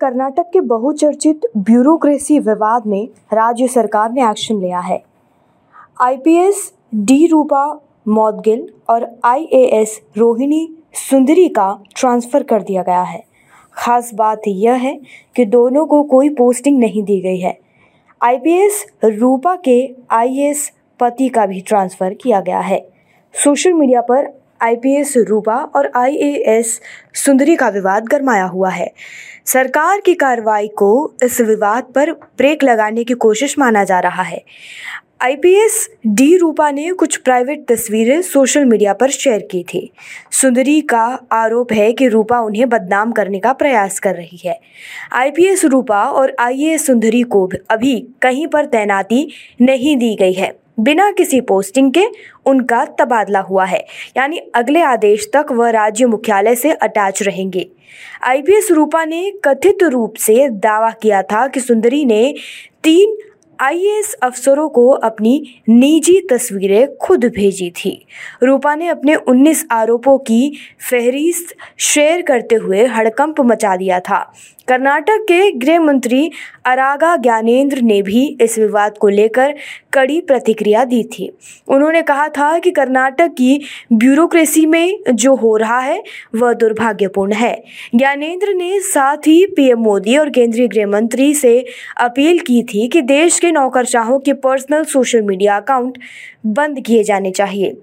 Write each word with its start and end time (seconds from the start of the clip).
कर्नाटक 0.00 0.48
के 0.52 0.60
बहुचर्चित 0.60 1.40
ब्यूरोक्रेसी 1.56 2.38
विवाद 2.38 2.86
में 2.86 3.06
राज्य 3.32 3.68
सरकार 3.68 4.12
ने 4.12 4.22
एक्शन 4.30 4.60
लिया 4.60 4.78
है। 4.78 5.02
आईपीएस 6.00 6.72
डी 6.94 7.26
रूपा 7.26 7.62
मौदगिल 8.08 8.66
और 8.90 9.06
आईएएस 9.24 10.00
रोहिणी 10.16 10.68
सुंदरी 10.94 11.48
का 11.48 11.68
ट्रांसफ़र 11.96 12.42
कर 12.42 12.62
दिया 12.62 12.82
गया 12.82 13.02
है। 13.02 13.22
खास 13.74 14.10
बात 14.14 14.40
यह 14.46 14.74
है 14.74 14.94
कि 15.36 15.44
दोनों 15.44 15.86
को 15.86 16.02
कोई 16.02 16.28
पोस्टिंग 16.28 16.78
नहीं 16.78 17.02
दी 17.02 17.20
गई 17.20 17.38
है। 17.38 17.58
आईपीएस 18.20 18.84
रूपा 19.04 19.56
के 19.56 19.94
आईएएस 20.10 20.70
पति 21.00 21.28
का 21.28 21.46
भी 21.46 21.60
ट्रांसफ़र 21.60 22.14
किया 22.14 22.40
गया 22.40 22.60
है। 22.60 22.86
सोशल 23.34 23.72
मीडिया 23.72 24.00
पर 24.00 24.32
आईपीएस 24.62 25.16
रूपा 25.16 25.56
और 25.56 25.92
आईएएस 25.96 26.80
सुंदरी 27.14 27.56
का 27.56 27.68
विवाद 27.68 28.04
गरमाया 28.04 28.44
हुआ 28.44 28.70
है। 28.70 28.92
सरकार 29.46 30.00
की 30.00 30.14
कार्रवाई 30.14 30.68
को 30.68 31.14
इस 31.22 31.40
विवाद 31.40 31.84
पर 31.84 32.12
ब्रेक 32.12 32.64
लगाने 32.64 33.04
की 33.04 33.14
कोशिश 33.14 33.58
माना 33.58 33.84
जा 33.84 34.00
रहा 34.00 34.22
है। 34.22 34.44
आईपीएस 35.20 35.90
डी 36.06 36.36
रूपा 36.36 36.70
ने 36.70 36.92
कुछ 36.92 37.16
प्राइवेट 37.16 37.66
तस्वीरें 37.68 38.22
सोशल 38.22 38.64
मीडिया 38.64 38.92
पर 38.92 39.10
शेयर 39.10 39.48
की 39.50 39.62
थी। 39.62 39.92
सुंदरी 40.32 40.80
का 40.80 41.20
आरोप 41.32 41.72
है 41.72 41.92
कि 41.92 42.08
रूपा 42.08 42.40
उन्हें 42.40 42.68
बदनाम 42.68 43.12
करने 43.12 43.40
का 43.40 43.52
प्रयास 43.52 43.98
कर 43.98 44.14
रही 44.14 44.40
है। 44.44 44.60
आईपीएस 45.12 45.64
रूपा 45.64 46.04
और 46.04 46.36
आईएएस 46.38 46.86
सुंदरी 46.86 47.22
को 47.22 47.50
अभी 47.70 48.08
कहीं 48.22 48.46
पर 48.46 48.64
तैनाती 48.64 49.30
नहीं 49.60 49.96
दी 49.96 50.14
गई 50.14 50.32
है। 50.32 50.63
बिना 50.78 51.10
किसी 51.10 51.40
पोस्टिंग 51.40 51.92
के 51.92 52.04
उनका 52.46 52.84
तबादला 52.84 53.40
हुआ 53.40 53.64
है। 53.64 53.84
यानी 54.16 54.38
अगले 54.54 54.80
आदेश 54.80 55.30
तक 55.32 55.46
वह 55.52 55.70
राज्य 55.70 56.06
मुख्यालय 56.06 56.54
से 56.54 56.72
अटैच 56.72 57.22
रहेंगे। 57.22 57.70
आईपीएस 58.22 58.70
रूपा 58.70 59.04
ने 59.04 59.32
कथित 59.44 59.82
रूप 59.82 60.14
से 60.16 60.48
दावा 60.48 60.90
किया 60.90 61.22
था 61.22 61.46
कि 61.48 61.60
सुंदरी 61.60 62.04
ने 62.04 62.34
तीन 62.82 63.16
आईएएस 63.60 64.14
अफसरों 64.14 64.68
को 64.68 64.88
अपनी 64.88 65.60
निजी 65.68 66.20
तस्वीरें 66.30 66.96
खुद 66.96 67.24
भेजी 67.24 67.70
थी। 67.70 68.06
रूपा 68.42 68.74
ने 68.74 68.88
अपने 68.88 69.14
19 69.14 69.66
आरोपों 69.70 70.18
की 70.18 70.56
फहरिस्त 70.90 71.56
शेयर 71.78 72.22
करते 72.22 72.54
हुए 72.54 72.86
हड़कंप 72.86 73.40
मचा 73.40 73.76
दिया 73.76 74.00
था। 74.00 74.32
कर्नाटक 74.68 75.24
के 75.28 75.50
गृह 75.50 75.80
मंत्री 75.80 76.30
अरागा 76.66 77.16
ज्ञानेंद्र 77.16 77.80
ने 77.80 78.02
भी 78.02 78.38
इस 78.40 78.58
विवाद 78.58 78.98
को 78.98 79.08
लेकर 79.08 79.54
कड़ी 79.92 80.20
प्रतिक्रिया 80.20 80.84
दी 80.84 81.02
थी। 81.04 81.30
उन्होंने 81.68 82.02
कहा 82.02 82.28
था 82.28 82.58
कि 82.58 82.70
कर्नाटक 82.70 83.28
की 83.28 83.60
ब्यूरोक्रेसी 83.92 84.66
में 84.66 84.98
जो 85.12 85.34
हो 85.34 85.56
रहा 85.56 85.78
है, 85.78 86.02
वह 86.34 86.52
दुर्भाग्यपूर्ण 86.52 87.32
है। 87.32 87.64
ज्ञानेंद्र 87.94 88.54
ने 88.54 88.80
साथ 88.80 89.16
ही 89.16 89.46
पीएम 89.46 89.78
मोदी 89.78 90.16
और 90.16 90.30
केंद्रीय 90.30 90.68
गृह 90.68 90.86
मंत्री 90.86 91.34
से 91.34 91.64
अपील 92.00 92.38
की 92.38 92.62
थी 92.62 92.88
कि 92.88 93.02
देश 93.02 93.38
के 93.40 93.52
नौकरशाहों 93.52 94.18
के 94.18 94.32
पर्सनल 94.32 94.84
सोशल 94.84 95.22
मीडिया 95.22 95.56
अकाउंट 95.56 95.98
बंद 96.46 96.80
किए 96.80 97.02
जाने 97.02 97.30
चाहिए। 97.30 97.76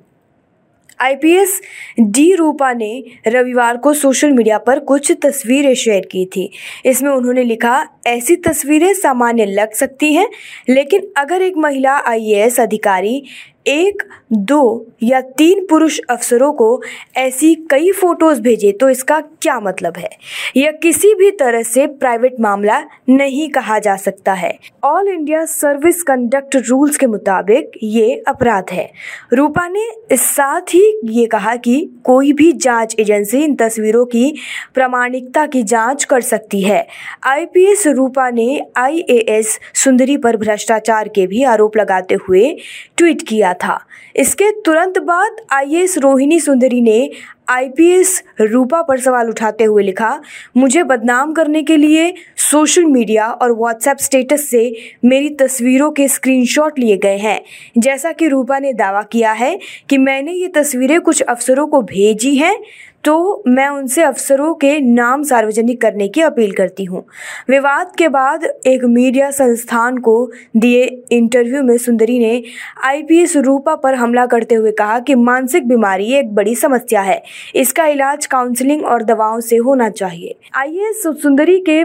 आईपीएस 1.02 1.62
डी 2.00 2.34
रूपा 2.36 2.72
ने 2.74 3.04
रविवार 3.28 3.78
को 3.78 3.94
सोशल 3.94 4.32
मीडिया 4.32 4.58
पर 4.58 4.80
कुछ 4.80 5.12
तस्वीरें 5.22 5.74
शेयर 5.76 6.08
की 6.12 6.26
थी। 6.26 6.50
इसमें 6.86 7.12
उन्होंने 7.12 7.44
लिखा, 7.44 7.86
ऐसी 8.08 8.36
तस्वीरें 8.36 8.94
सामान्य 8.94 9.46
लग 9.46 9.72
सकती 9.72 10.14
हैं, 10.14 10.30
लेकिन 10.70 11.12
अगर 11.18 11.42
एक 11.42 11.58
महिला 11.58 11.98
आईएएस 12.08 12.60
अधिकारी 12.60 13.24
एक, 13.66 14.04
दो 14.34 14.88
या 15.04 15.22
तीन 15.22 15.66
पुरुष 15.66 16.00
अफसरों 16.10 16.52
को 16.54 16.82
ऐसी 17.16 17.54
कई 17.70 17.92
फ़ोटोज़ 17.92 18.42
भेजे 18.42 18.72
तो 18.72 18.90
इसका 18.90 19.20
क्या 19.20 19.60
मतलब 19.60 19.98
है? 19.98 20.10
यह 20.58 20.72
किसी 20.72 21.14
भी 21.16 21.32
तरह 21.32 21.64
से 21.64 21.86
प्राइवेट 21.88 22.40
मामला 22.40 22.80
नहीं 23.10 23.50
कहा 23.50 23.80
जा 23.80 23.96
सकता 23.96 24.34
है। 24.34 24.58
All 24.84 25.08
India 25.08 25.46
service 25.46 26.04
conduct 26.04 26.56
rules 26.56 26.98
के 26.98 27.08
मुताबिक 27.08 27.72
ये 27.84 28.24
अपराध 28.28 28.72
है। 28.72 28.90
रूपा 29.34 29.68
ने 29.68 30.16
साथ 30.16 30.74
ही 30.74 30.84
ये 31.06 31.26
कहा 31.26 31.56
कि 31.56 31.80
कोई 32.04 32.34
भी 32.34 32.52
जाँच 32.54 32.96
एजेंसी 33.00 33.44
इन 33.44 33.56
तस्वीरों 33.56 34.06
की 34.06 34.34
प्रामाणिकता 34.74 35.46
की 35.46 35.64
जाँच 35.64 36.04
कर 36.04 36.22
सकती 36.22 36.62
है। 36.62 36.86
आईपीएस 37.24 37.88
रूपा 37.88 38.30
ने 38.30 38.62
आईएएस 38.78 39.60
सुंदरी 39.76 40.18
पर 40.18 40.38
भ्रष्टाचार 40.38 41.08
के 41.08 41.28
भी 41.28 41.44
आरोप 41.44 41.78
लगाते 41.78 42.16
हुए 42.16 42.56
ट्वीट 42.98 43.22
किया 43.28 43.51
था। 43.54 43.80
इसके 44.16 44.50
तुरंत 44.62 44.98
बाद 44.98 45.36
आईएएस 45.52 45.98
रोहिणी 45.98 46.40
सुंदरी 46.40 46.82
ने 46.82 47.10
आईपीएस 47.50 48.24
रूपा 48.42 48.82
पर 48.82 49.00
सवाल 49.00 49.30
उठाते 49.30 49.64
हुए 49.64 49.84
लिखा, 49.84 50.22
मुझे 50.58 50.84
बदनाम 50.84 51.34
करने 51.34 51.64
के 51.64 51.78
लिए 51.78 52.14
सोशल 52.52 52.86
मीडिया 52.86 53.28
और 53.28 53.52
व्हाट्सएप 53.52 53.98
स्टेटस 53.98 54.50
से 54.50 54.76
मेरी 55.06 55.30
तस्वीरों 55.30 55.92
के 55.92 56.08
स्क्रीनशॉट 56.08 56.80
लिए 56.80 56.98
गए 56.98 57.18
हैं। 57.18 57.42
जैसा 57.78 58.12
कि 58.12 58.28
रूपा 58.28 58.60
ने 58.60 58.74
दावा 58.74 59.02
किया 59.02 59.32
है 59.32 59.60
कि 59.90 59.98
मैंने 59.98 60.32
ये 60.32 60.48
तस्वीरें 60.48 61.00
कुछ 61.02 61.22
अफसरों 61.22 61.68
को 61.68 61.82
भेजी 61.82 62.36
हैं। 62.36 62.56
तो 63.04 63.44
मैं 63.48 63.68
उनसे 63.68 64.04
अफसरों 64.04 64.54
के 64.54 64.80
नाम 64.80 65.24
सार्वजनिक 65.24 65.82
करने 65.82 66.08
की 66.08 66.22
अपील 66.22 66.52
करती 66.52 66.84
हूँ। 66.84 67.04
विवाद 67.50 67.96
के 67.98 68.08
बाद 68.08 68.44
एक 68.44 68.84
मीडिया 68.86 69.30
संस्थान 69.32 69.98
को 69.98 70.32
दिए 70.58 70.84
इंटरव्यू 71.12 71.64
में 71.64 71.78
सुंदरी 71.78 72.20
ने 72.20 72.44
आईपीएस 72.84 73.36
रूपा 73.38 73.76
पर 73.76 73.96
हमला 73.96 74.26
करते 74.26 74.56
हुए 74.56 74.72
कहा 74.72 75.00
कि 75.00 75.16
मानसिक 75.16 75.68
बीमारी 75.68 76.14
एक 76.14 76.34
बड़ी 76.36 76.56
समस्या 76.56 77.02
है। 77.02 77.22
इसका 77.56 77.86
इलाज 77.86 78.26
काउंसलिंग 78.26 78.86
और 78.86 79.04
दवाओं 79.04 79.40
से 79.40 79.58
होना 79.58 79.90
चाहिए। 79.90 80.36
आइए 80.56 80.92
सुंदरी 80.94 81.60
के 81.60 81.84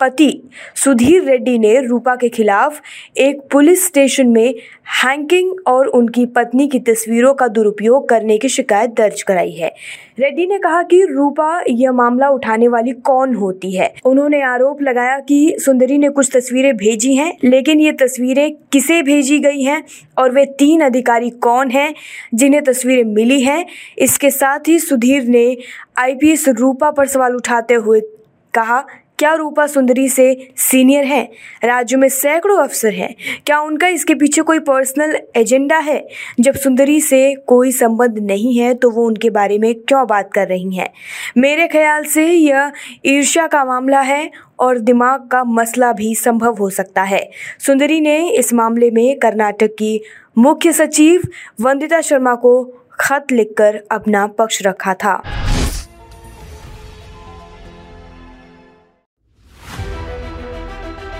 पति 0.00 0.42
सुधीर 0.74 1.22
रेड्डी 1.24 1.58
ने 1.58 1.80
रूपा 1.80 2.14
के 2.16 2.28
खिलाफ 2.28 2.80
एक 3.16 3.40
पुलिस 3.52 3.86
स्टेशन 3.86 4.28
में 4.28 4.54
हैंकिंग 5.04 5.54
और 5.66 5.86
उनकी 5.86 6.24
पत्नी 6.26 6.66
की 6.68 6.78
तस्वीरों 6.78 7.32
का 7.34 7.48
दुरुपयोग 7.48 8.08
करने 8.08 8.36
की 8.38 8.48
शिकायत 8.48 8.90
दर्ज 8.90 9.22
कराई 9.22 9.50
है। 9.50 9.72
रेड्डी 10.18 10.46
ने 10.46 10.58
कहा 10.58 10.82
कि 10.82 11.02
रूपा, 11.04 11.62
यह 11.68 11.92
मामला 11.92 12.28
उठाने 12.28 12.68
वाली 12.68 12.92
कौन 12.92 13.34
होती 13.34 13.70
है? 13.72 13.92
उन्होंने 14.04 14.42
आरोप 14.42 14.82
लगाया 14.82 15.18
कि 15.18 15.56
सुंदरी 15.58 15.98
ने 15.98 16.08
कुछ 16.08 16.30
तस्वीरें 16.36 16.76
भेजी 16.76 17.14
हैं, 17.14 17.32
लेकिन 17.44 17.80
ये 17.80 17.92
तस्वीरें 17.92 18.54
किसे 18.72 19.02
भेजी 19.02 19.38
गई 19.38 19.62
हैं 19.62 19.82
और 20.18 20.32
वे 20.32 20.44
तीन 20.58 20.80
अधिकारी 20.80 21.30
कौन 21.30 21.70
हैं 21.70 21.94
जिन्हें 22.34 22.62
तस्वीरें 22.64 23.04
मिली 23.04 23.40
हैं? 23.40 23.64
इसके 23.98 24.30
साथ 24.30 24.68
ही 24.68 24.78
सुधीर 24.78 25.24
ने 25.24 25.56
आईपीएस 25.98 26.48
रूपा 26.48 26.90
पर 26.90 27.06
सवाल 27.06 27.34
उठाते 27.34 27.74
हुए 27.74 28.00
कहा 28.54 28.84
क्या 29.18 29.32
रूपा 29.34 29.66
सुंदरी 29.66 30.08
से 30.08 30.48
सीनियर 30.56 31.04
हैं? 31.04 31.28
राज्य 31.64 31.96
में 31.96 32.08
सैकड़ों 32.08 32.58
अफसर 32.58 32.92
हैं। 32.92 33.14
क्या 33.46 33.60
उनका 33.60 33.88
इसके 33.88 34.14
पीछे 34.14 34.42
कोई 34.42 34.58
पर्सनल 34.58 35.16
एजेंडा 35.36 35.78
है? 35.78 36.06
जब 36.40 36.54
सुंदरी 36.54 37.00
से 37.00 37.34
कोई 37.46 37.72
संबंध 37.72 38.18
नहीं 38.18 38.58
है 38.58 38.74
तो 38.74 38.90
वो 38.90 39.06
उनके 39.06 39.30
बारे 39.30 39.58
में 39.58 39.74
क्यों 39.74 40.06
बात 40.06 40.30
कर 40.32 40.48
रही 40.48 40.76
हैं? 40.76 40.88
मेरे 41.36 41.68
ख्याल 41.68 42.04
से 42.04 42.26
यह 42.26 42.72
ईर्ष्या 43.04 43.46
का 43.46 43.64
मामला 43.64 44.00
है 44.00 44.30
और 44.58 44.78
दिमाग 44.78 45.28
का 45.28 45.44
मसला 45.44 45.92
भी 45.92 46.14
संभव 46.14 46.56
हो 46.56 46.70
सकता 46.70 47.02
है। 47.02 47.30
सुंदरी 47.66 48.00
ने 48.00 48.18
इस 48.30 48.52
मामले 48.52 48.90
में 48.90 49.18
कर्नाटक 49.18 49.74
की 49.78 50.00
मुख्य 50.38 50.72
सचिव 50.72 51.22
वंदिता 51.60 52.00
शर्मा 52.00 52.34
को 52.34 52.62
खत 53.00 53.32
लिखकर 53.32 53.82
अपना 53.90 54.26
पक्ष 54.26 54.62
रखा 54.62 54.94
था। 54.94 55.22